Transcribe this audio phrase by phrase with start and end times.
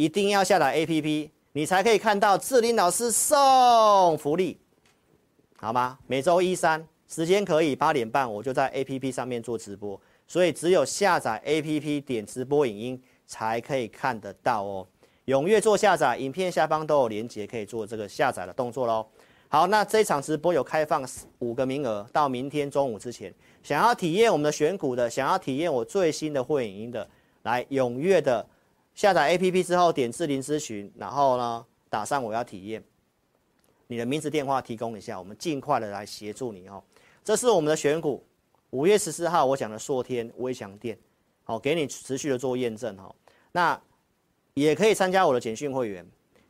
[0.00, 4.58] 一定要下载 APP，你才可以看到志霖老师送福利，
[5.58, 5.98] 好吗？
[6.06, 14.86] 每周一三时间可以八点半，我就在 APP 上面做直播，所以只有下载 APP 点直播影音才可以看得到哦。
[15.26, 19.06] 踊跃做下载，影片下方都有连接，可以做这个下载的动作喽。
[19.48, 21.06] 好，那这场直播有开放
[21.40, 23.30] 五个名额，到明天中午之前，
[23.62, 27.06] 想要体验我们的选股的，想要体验我最新的会影音的，
[27.42, 28.46] 来踊跃的
[29.00, 32.84] 下载 APP 之后点志霖咨询，然后呢打上我要体验，
[33.86, 36.84] 你的名字电话提供一下，我们尽快的来协助你哦。
[37.24, 38.22] 这是我们的选股，
[38.68, 40.98] 五月十四号我讲的硕天微强电，
[41.44, 43.10] 好，给你持续的做验证哈。
[43.52, 43.80] 那
[44.52, 46.06] 也可以参加我的简讯会员，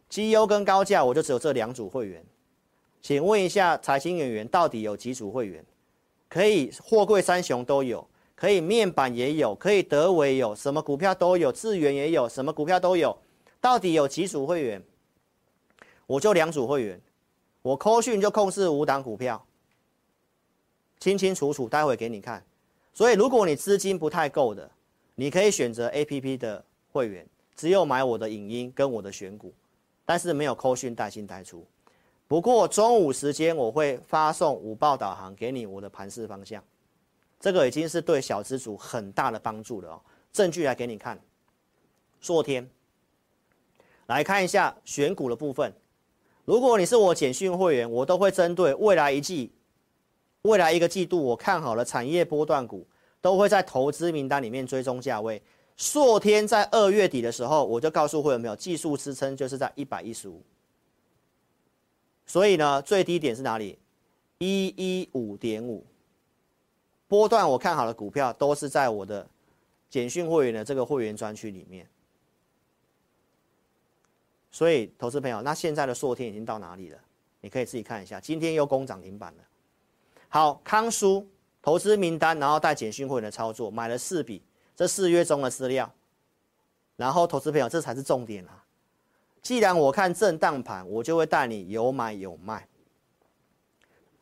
[0.09, 2.21] 绩优跟高价我就只有这两组会员。
[3.01, 5.65] 请问一下，财经演员到底有几组会员？
[6.29, 8.05] 可以货柜三雄都有，
[8.41, 13.15] 可以面板也有，可以德微有，什么股票都有，智源也有，什么股票都有。
[13.61, 14.83] 到底有几组会员？
[16.07, 16.99] 我就两组会员，
[17.61, 19.45] 我扣讯就控制五档股票，
[20.99, 22.43] 清清楚楚，待会给你看。
[22.95, 24.71] 所以如果你资金不太够的，
[25.15, 29.53] 你可以选择 APP 的会员，只有买我的影音跟我的选股，
[30.07, 31.63] 但是没有扣讯带进带出。
[32.27, 36.65] 不过中午时间我会发送午报导航给你我的盘势方向，
[37.41, 40.01] 这个已经是对小资族很大的帮助了哦。
[40.31, 41.19] 证据来给你看，
[42.21, 42.71] 硕天，
[44.07, 45.73] 来看一下选股的部分。
[46.45, 49.51] 如果你是我简讯会员，我都会针对未来一季、
[50.43, 52.87] 未来一个季度我看好的产业波段股，
[53.21, 55.41] 都会在投资名单里面追踪价位。
[55.77, 60.43] 硕天在二月底的时候，我就告诉会员没有，技术支撑就是在一百一十五。
[62.27, 63.79] 所以呢，最低点是哪里？
[64.39, 65.87] 一一五点五。
[67.11, 69.27] 波段我看好的股票都是在我的
[69.89, 71.85] 简讯会员的这个会员专区里面。
[74.53, 76.99] 所以，投资朋友，那现在的硕天已经到哪里了？
[77.41, 79.43] 你可以自己看一下，今天又攻涨停板了。
[80.29, 81.29] 好，康叔
[81.61, 84.41] 投资名单，然后带简讯会员的操作，买了四笔，
[84.77, 85.93] 这四月中的资料。
[86.95, 88.65] 然后，投资朋友，这才是重点啊！
[89.43, 92.69] 既然我看震荡盘，我就会带你有买有卖。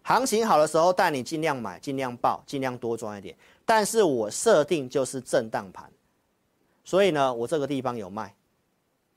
[0.09, 3.37] 行情好的时候带你尽量买，尽量报，尽量多赚一点。
[3.67, 5.85] 但是我设定就是震荡盘，
[6.83, 8.35] 所以呢，我这个地方有卖。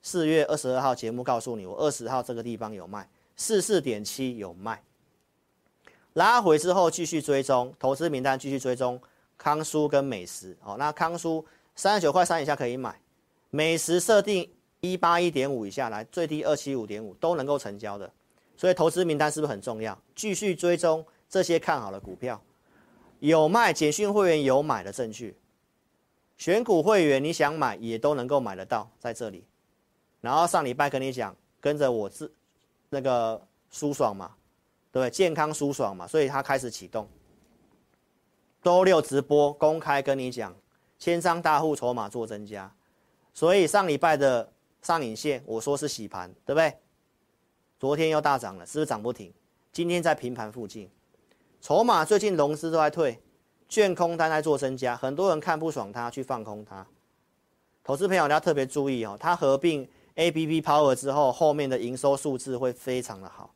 [0.01, 3.07] 四月二十二号节目告诉你，我二十号这个地方有卖，
[3.37, 4.83] 四四点七有卖。
[6.11, 9.01] 拉回之后继续追踪，投资名单继续追踪
[9.37, 10.57] 康叔跟美食。
[10.61, 12.99] 哦，那康叔三十九块三以下可以买，
[13.49, 14.49] 美食设定。
[14.81, 18.11] 一八一点五以下来，最低二七五点五都能够成交的，
[18.61, 19.99] 所以投资名单是不是很重要？
[20.13, 22.39] 继续追踪这些看好的股票，
[23.17, 25.35] 有卖简讯会员有买的证据，
[26.37, 29.43] 选股会员你想买也都能够买得到在这里。
[30.19, 32.31] 然后上礼拜跟你讲，跟着我自
[32.91, 34.31] 那个舒爽嘛，
[34.91, 35.09] 对不对？
[35.09, 37.09] 健康舒爽嘛，所以它开始启动。
[38.61, 40.55] 周六直播公开跟你讲，
[40.99, 42.71] 千张大户筹码做增加，
[43.33, 44.47] 所以上礼拜的。
[44.83, 46.75] 上影线，我说是洗盘，对不对？
[47.81, 49.33] 昨天又大涨了，是不是涨不停？
[49.71, 50.87] 今天在平盘附近，
[51.59, 53.19] 筹码最近融资都在退，
[53.67, 56.85] 券空单在做增加，很多人看不爽它，去放空它。
[57.83, 63.51] 投资朋友你要特别注意哦，它合并 ABB Power 之后，后面的营收数字会非常的好，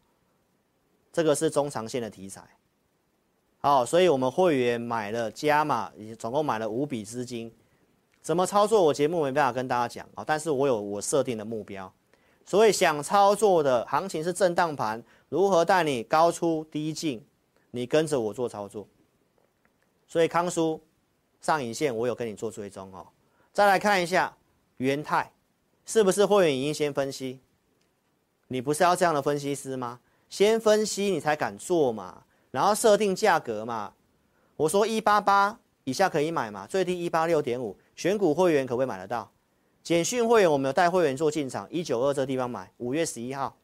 [1.13, 2.41] 这个是中长线的题材。
[3.59, 7.53] 好，所以我们会员买了加码，总共买了五笔资金。
[8.23, 8.81] 怎么操作？
[8.81, 11.93] 我节目没办法跟大家讲啊，但是我有我设定的目标，
[12.45, 17.25] 所以想操作的行情是震荡盘，如何带你高出低进？
[17.71, 18.87] 你跟着我做操作。
[20.07, 20.79] 所以康叔
[21.41, 23.07] 上影线我有跟你做追踪哦。
[23.51, 24.35] 再来看一下
[24.77, 25.31] 元泰，
[25.85, 27.39] 是不是会员已经先分析？
[28.47, 29.99] 你不是要这样的分析师吗？
[30.29, 33.93] 先分析你才敢做嘛，然后设定价格嘛。
[34.55, 37.75] 我说一八八以下可以买嘛，最低一八六点五。
[37.95, 39.31] 选股会员可不可以买得到？
[39.85, 43.55] 简讯会员我们有带会员做进场，一九二这地方买，五月十一号。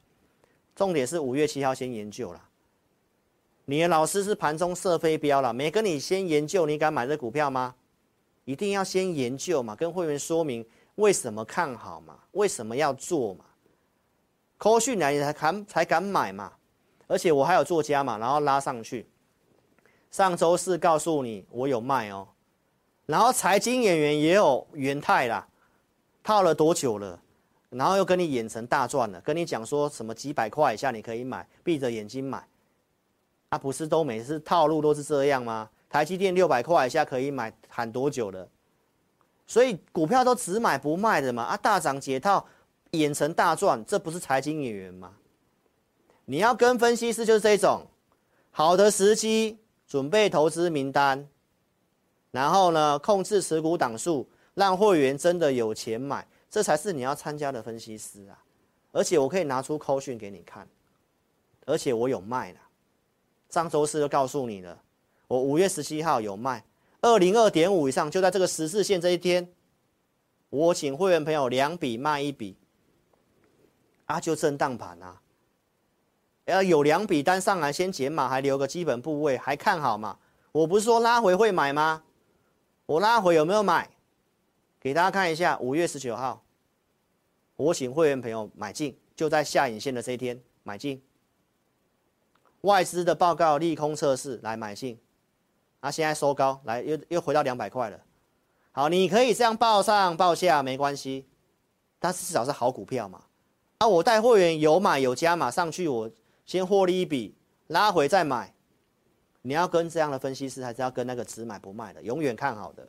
[0.75, 2.39] 重点是五月七号先研究了。
[3.65, 7.73] 你的老师是盘中设飞镖了，没跟你先研究，你敢买这股票吗？
[8.45, 10.63] 一定要先研究嘛，跟会员说明
[10.93, 13.45] 为什么看好嘛，为什么要做嘛。
[14.59, 16.53] 扣讯来你才敢才敢买嘛，
[17.07, 19.07] 而且我还有做加嘛，然后拉上去。
[20.11, 22.27] 上周四告诉你我有卖哦。
[23.07, 25.47] 然后财经演员也有元泰啦，
[26.23, 27.19] 套了多久了？
[27.69, 32.45] 然后又跟你演成大赚了，跟你讲说什么几百块以下你可以买，闭着眼睛买，
[33.49, 35.69] 啊不是都每次套路都是这样吗？
[35.89, 38.47] 台积电六百块以下可以买，喊多久了？
[39.47, 42.45] 所以股票都只买不卖的嘛，啊大涨解套，
[42.91, 45.13] 演成大赚，这不是财经演员吗？
[46.25, 47.85] 你要跟分析师就是这种，
[48.51, 49.57] 好的时机，
[49.87, 51.27] 准备投资名单，
[52.31, 58.37] 然后呢，控制持股档数，让会员真的有钱买，这才是你要参加的分析师啊！
[58.91, 60.67] 而且我可以拿出扣讯给你看，
[61.65, 62.59] 而且我有卖了，
[63.49, 64.77] 上周四就告诉你了，
[65.27, 66.65] 我五月十七号有卖，
[66.99, 69.49] 二零二点五以上，就在这个十字线这一天，
[70.49, 72.57] 我请会员朋友两笔卖一笔，
[74.05, 75.21] 啊，就震荡盘啊。
[76.45, 80.17] 要有两笔单上来先减码，还留个基本部位，还看好嘛？
[80.51, 82.03] 我不是说拉回会买吗？
[82.87, 83.89] 我拉回有没有买？
[84.81, 86.43] 给大家看一下，五月十九号，
[87.55, 90.99] 我请会员朋友买进，就在下影线的这一天买进。
[92.61, 94.99] 外资的报告利空测试来买进，
[95.81, 97.99] 啊，现在收高来又又回到两百块了。
[98.71, 101.27] 好，你可以这样报上报下没关系，
[101.99, 103.23] 但是至少是好股票嘛。
[103.77, 106.09] 啊，我带会员有买有加码上去，我。
[106.43, 107.37] 先获利一笔，
[107.67, 108.53] 拉回再买。
[109.43, 112.85] 你要跟这样的分析师，还是要跟那个只买不卖的，永远看好的？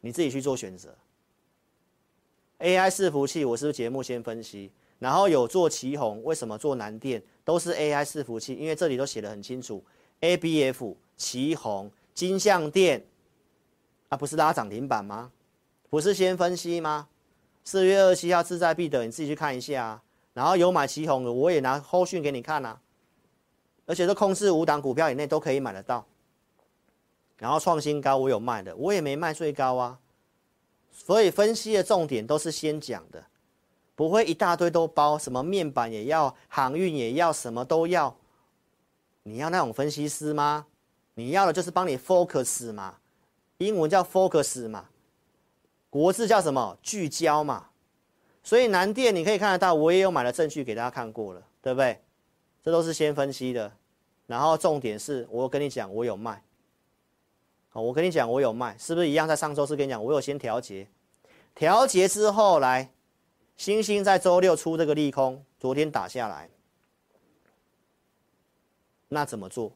[0.00, 0.94] 你自己去做选择。
[2.58, 8.54] AI 伺服器，我是不是节目先分析，然后有做旗红，为什么做南电都是 AI 伺服器？
[8.54, 9.82] 因为这里都写的很清楚
[10.20, 13.02] ，ABF、旗红、金像电，
[14.08, 15.32] 啊，不是拉涨停板吗？
[15.88, 17.08] 不是先分析吗？
[17.64, 20.02] 四月二十七号志在必得，你自己去看一下啊。
[20.32, 22.80] 然后有买旗红的，我也拿后讯给你看啊，
[23.86, 26.06] 而且这控制五档股票以内都可以买得到。
[27.40, 29.98] 然后创新高，我有卖的，我也没卖最高啊。
[30.92, 33.24] 所以分析的重点都是先讲的，
[33.96, 38.14] 不会一大堆都包，什么面板也要，航运也要，什么都要。
[39.22, 40.66] 你要那种分析师吗？
[41.14, 42.98] 你要的就是帮你 focus 嘛，
[43.56, 44.90] 英文叫 focus 嘛，
[45.88, 46.76] 国字叫什么？
[46.82, 47.68] 聚焦嘛。
[48.42, 52.02] 所以南电你可以看得到，我也有买的证据给大家看过了，对不对？
[52.62, 53.72] 这都是先分析的，
[54.26, 56.42] 然后重点是我跟你讲，我有卖。
[57.72, 59.28] 好，我跟你讲，我有卖，是不是一样？
[59.28, 60.88] 在上周四跟你讲，我有先调节，
[61.54, 62.90] 调节之后来，
[63.56, 66.50] 星星在周六出这个利空，昨天打下来，
[69.08, 69.72] 那怎么做？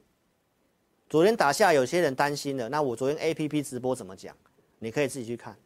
[1.09, 4.37] 昨天打下，有些人担心了，那我昨天 APP 直播怎么讲？
[4.81, 5.57] 你可以自己去看。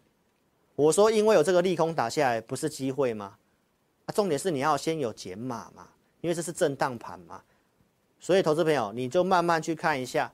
[0.74, 3.38] 我说，因为有这个利空打下来，不是机会吗？
[4.04, 5.88] 啊，重点是你要先有减码嘛，
[6.20, 7.42] 因为这是震荡盘嘛。
[8.20, 10.30] 所以，投资朋友，你就慢慢去看一下，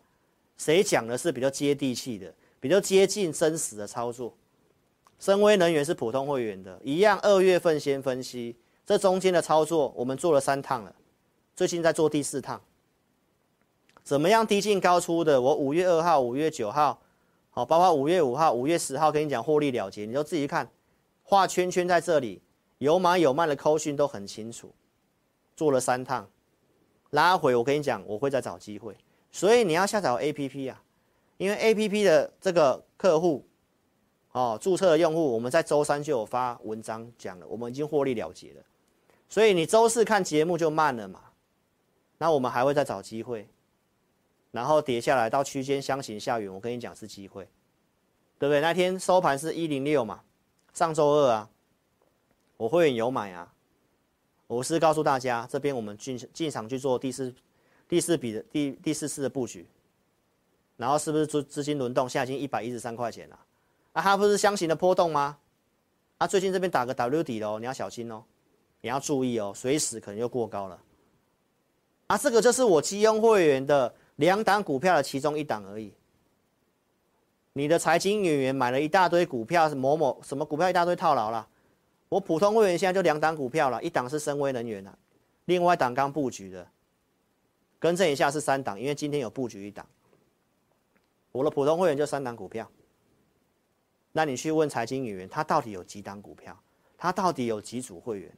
[0.57, 4.35] 谁讲的是比较接地气的，比较接近真实的操作。
[5.19, 10.95] 深威能源是普通会员的，一样，二月份先分析，这中间的操作我们做了三趟了，
[11.55, 12.61] 最近在做第四趟。
[14.03, 15.41] 怎么样低进高出的？
[15.41, 17.01] 我五月二号、五月九号。
[17.51, 20.69] 好，包括五月五号、五月十号跟你讲获利了结，你就自己看，
[21.23, 22.43] 画圈圈在这里，
[22.79, 24.75] 有买有卖的扣讯都很清楚。
[25.57, 26.29] 做了三趟，
[27.11, 28.97] 拉回我跟你讲，我会再找机会，
[29.35, 30.81] 所以你要下载 APP 啊，
[31.39, 33.45] 因为 APP 的这个客户，
[34.31, 38.63] 哦，注册的用户，我们在周三就有发文章讲了，我们已经获利了结了，
[39.29, 41.21] 所以你周四看节目就慢了嘛，
[42.19, 43.49] 那我们还会再找机会。
[44.53, 47.43] 然后跌下来到区间箱型下缘，我跟你讲是机会，
[48.39, 48.61] 对不对？
[48.61, 50.21] 那天收盘是一零六嘛，
[50.73, 51.51] 上周二啊，
[52.57, 53.53] 我会员有买啊，
[54.47, 57.35] 我是告诉大家，这边我们进进场去做第四
[57.89, 59.67] 第四笔的第第四次的布局，
[60.77, 62.09] 然后是不是资资金轮动？
[62.09, 63.39] 现在已经一百一十三块钱了，
[63.93, 65.39] 啊，它不是箱型的波动吗？
[66.19, 68.23] 啊，最近这边打个 W 底喽，你要小心哦，
[68.81, 70.81] 你要注意哦，随时可能又过高了，
[72.07, 73.95] 啊，这个就是我基优会员的。
[74.19, 75.93] 两档股票的其中一档而已。
[77.53, 81.45] 你的财经演员买了一大堆股票，某某什么股票一大堆套牢了。
[82.09, 84.97] 我普通会员现在就两档股票了，一档是深威能源了，
[85.47, 86.65] 另外一档刚布局的，
[87.85, 89.87] 更正一下是三档，因为今天有布局一档。
[91.33, 92.67] 我的普通会员就三档股票。
[94.13, 96.59] 那你去问财经演员，他到底有几档股票？
[96.97, 98.33] 他到底有几组会员？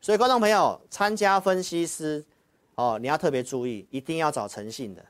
[0.00, 2.26] 所以观众朋友，参加分析师
[2.74, 5.06] 哦，你要特别注意，一定要找诚信的。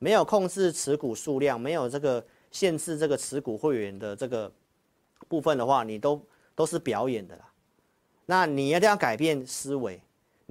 [0.00, 4.52] 没有控制持股数量，没有这个限制这个持股会员的这个
[5.28, 6.20] 部分的话，你都
[6.56, 7.52] 都是表演的啦。
[8.26, 10.02] 那你一定要改变思维，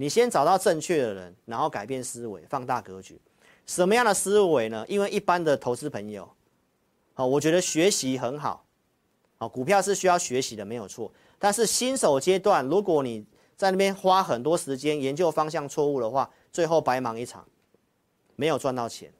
[0.02, 3.20] 你先找到正确的人，然后改变思维，放大格局。
[3.66, 4.84] 什么样的思维呢？
[4.88, 6.28] 因为一般的投资朋友，
[7.14, 8.66] 好，我觉得学习很好，
[9.38, 11.12] 好，股票是需要学习的，没有错。
[11.38, 13.24] 但是新手阶段，如果你
[13.56, 17.46] 在那边花很多时间研究方向错误的话，最后白忙一场，
[18.34, 19.14] 没有赚到钱。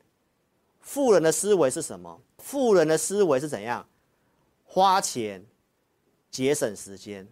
[0.81, 2.21] 富人的思维是什么？
[2.39, 3.87] 富人的思维是怎样？
[4.65, 5.47] 花钱
[6.29, 7.29] 节省时间，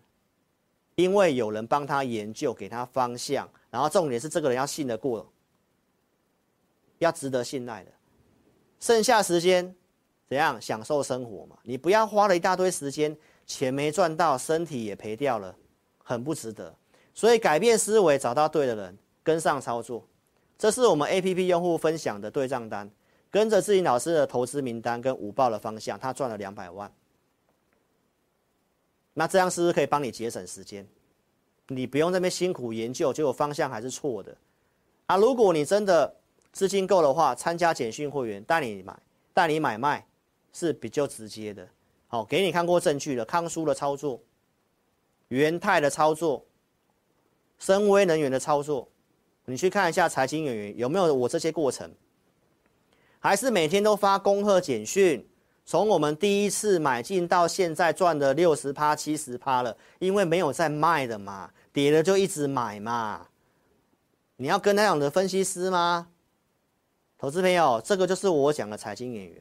[0.96, 5.26] 因为有人帮他研究，给他方向，然后重点是这个人要信得过，
[6.98, 7.90] 要值得信赖的。
[8.80, 9.74] 剩下时间
[10.28, 11.56] 怎样享受生活嘛？
[11.62, 13.16] 你不要花了一大堆时间，
[13.46, 15.54] 钱没赚到，身体也赔掉了，
[16.02, 16.74] 很不值得。
[17.12, 20.06] 所以改变思维，找到对的人，跟上操作。
[20.56, 22.90] 这是我们 APP 用户分享的对账单，
[23.30, 26.90] 跟着志霖老师的投资名单跟五报的方向，他赚了两百万。
[29.14, 30.86] 那这样是不是可以帮你节省时间？
[31.68, 34.36] 你不用那边辛苦研究，结果方向还是错的
[35.06, 35.16] 啊！
[35.16, 36.16] 如果你真的
[36.52, 38.98] 资金够的话，参加简讯会员带你买，
[39.32, 40.04] 带你买卖
[40.52, 41.68] 是比较直接的。
[42.08, 44.20] 好，给你看过证据了，康叔的操作，
[45.28, 46.44] 元泰的操作，
[47.60, 48.88] 深威能源的操作。
[49.44, 51.88] 你去看一下财经演员有没有我这些过程，
[53.20, 55.24] 还是每天都发恭贺简讯？
[55.70, 63.24] 从我们第一次买进到现在赚了六十趴、七十趴了，因为没有在卖的嘛，跌了就一直买嘛。
[64.34, 66.08] 你要跟那样的分析师吗？
[67.16, 69.40] 投资朋友，这个就是我讲的财经演员，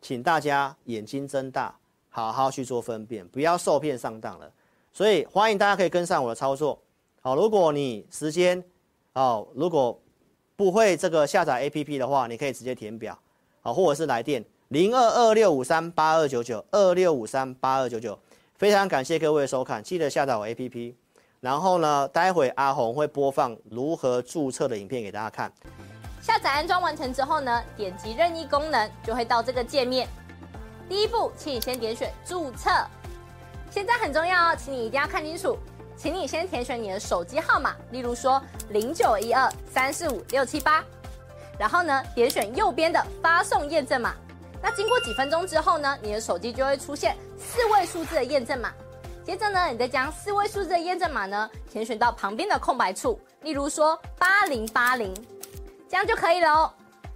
[0.00, 1.72] 请大家眼睛睁大，
[2.08, 4.52] 好好去做分辨，不要受骗上当了。
[4.92, 6.76] 所以欢迎大家可以跟上我的操作。
[7.20, 8.60] 好，如果你时间。
[9.12, 9.96] 哦，如果
[10.56, 13.16] 不会这个下载 APP 的话，你可以直接填表，
[13.60, 18.16] 好，或者是来电零二二六五三八二九九二六五三八二九九。
[18.56, 20.94] 非常感谢各位的收看，记得下载我 APP。
[21.40, 25.52] 然后呢，待会阿红会播放如何注册的影片给大家看。
[26.22, 30.08] 下载安装完成之后呢，点击任意功能就会到这个界面。
[30.88, 32.70] 第一步，请你先点选注册。
[33.72, 35.58] 现在很重要哦，请你一定要看清楚。
[35.96, 40.84] 请你先填选你的手机号码，例如说零九一二三四五六七八，
[41.58, 44.14] 然后呢，点选右边的发送验证码。
[44.62, 48.72] 那经过几分钟之后呢，你的手机就会出现四位数字的验证码。
[49.24, 55.14] 接着呢，你再将四位数字的验证码呢填选到旁边的空白处，例如说八零八零，
[55.88, 56.72] 这样就可以了哦。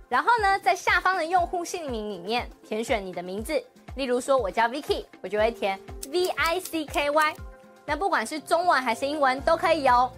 [0.09, 3.61] 然后呢，在下方的用户姓名里面填选你的名字，
[3.97, 7.35] 例如说我叫 Vicky，我就会填 V I C K Y。
[7.87, 10.11] 那不管是中文还是英文都可以哦。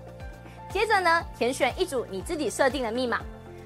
[0.70, 3.20] 接着呢，填选一组你自己设定的密码，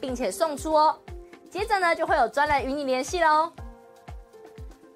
[0.00, 0.98] 并且送出哦。
[1.50, 3.52] 接着呢，就会有专人与你联系喽。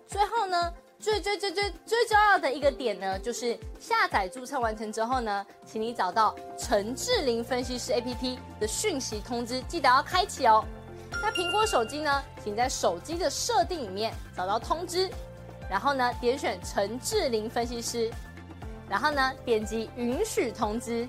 [0.06, 10.64] 最后呢，最最最最最重要的一个点呢，就是下载注册完成之后呢，请你找到陈志玲分析师 APP 的讯息通知，记得要开启哦。
[11.22, 15.10] 那苹果手机呢，请在手机的设定里面找到通知。
[15.68, 18.10] 然后呢，点选陈志玲分析师，
[18.88, 21.08] 然后呢，点击允许通知。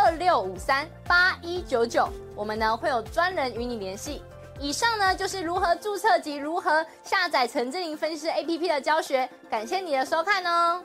[0.00, 4.22] 二六五三八一九九，我们呢会有专人与你联系。
[4.60, 10.80] 以上呢就是如何注册及如何下载陈志霖分析师 APP 的教学，感谢你的收看哦。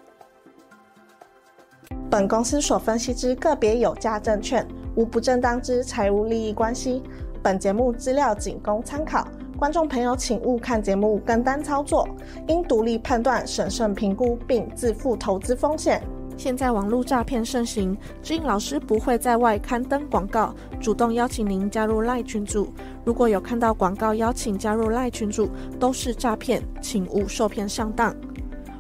[2.09, 7.03] 本公司所分析之个别有价证券，无不正当之财务利益关系。
[7.43, 9.27] 本节目资料仅供参考。
[9.59, 12.07] 观众朋友，请勿看节目跟单操作，
[12.47, 16.01] 应独立判断、审慎评估并自负投资风险。
[16.35, 22.73] 现在网络诈骗盛行，志霖老师不会在外刊登广告，主动邀请您加入赖群组。
[23.05, 25.49] 如果有看到广告邀请加入赖群组，
[25.79, 28.13] 都是诈骗，请勿受骗上当。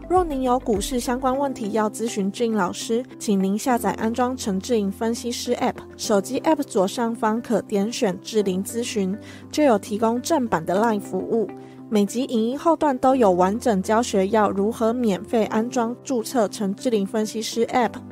[0.09, 9.17] 若您有股市相关问题要咨询志颖老师，请您下载安装陈志颖分析师 App，手机 App 左上方可点选志玲咨询，
[9.49, 11.49] 就有提供正版的 LINE 服务。
[11.93, 17.93] 每集影音后段都有完整教学，要如何免费安装注册陈志玲分析师 App。